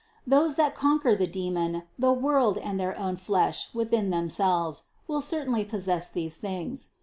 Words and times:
Those 0.25 0.55
that 0.55 0.73
conquer 0.73 1.15
the 1.15 1.27
demon, 1.27 1.83
the 1.99 2.11
world, 2.11 2.57
and 2.57 2.79
their 2.79 2.97
own 2.97 3.17
flesh 3.17 3.69
within 3.71 4.09
themselves, 4.09 4.85
will 5.07 5.21
certainly 5.21 5.63
possess 5.63 6.09
these 6.09 6.37
things. 6.37 6.89